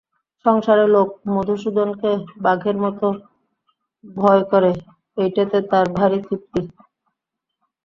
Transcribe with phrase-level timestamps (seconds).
[0.45, 2.11] সংসারের লোক মধুসূদনকে
[2.39, 3.07] বাঘের মতো
[4.03, 4.71] ভয় করে
[5.17, 6.61] এইটেতে তার ভারি তৃপ্তি।